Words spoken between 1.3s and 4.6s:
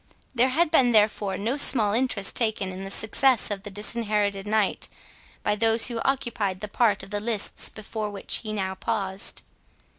no small interest taken in the success of the Disinherited